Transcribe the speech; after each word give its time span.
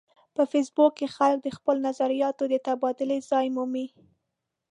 په 0.35 0.43
فېسبوک 0.51 0.91
کې 0.97 1.07
خلک 1.15 1.39
د 1.43 1.47
خپلو 1.57 1.79
نظریاتو 1.89 2.43
د 2.49 2.55
تبادلې 2.67 3.17
ځای 3.29 3.47
مومي 3.55 3.87